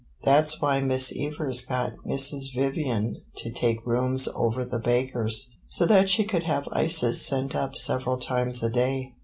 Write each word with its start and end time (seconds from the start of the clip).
"That 0.23 0.49
's 0.49 0.59
why 0.59 0.79
Miss 0.79 1.13
Evers 1.15 1.61
got 1.63 1.93
Mrs. 2.07 2.55
Vivian 2.55 3.21
to 3.35 3.51
take 3.51 3.85
rooms 3.85 4.27
over 4.33 4.65
the 4.65 4.79
baker's 4.79 5.51
so 5.67 5.85
that 5.85 6.09
she 6.09 6.23
could 6.23 6.41
have 6.41 6.67
ices 6.71 7.23
sent 7.23 7.55
up 7.55 7.75
several 7.77 8.17
times 8.17 8.63
a 8.63 8.71
day. 8.71 9.13